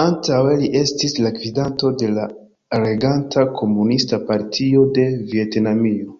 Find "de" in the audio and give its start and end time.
2.02-2.08, 5.00-5.06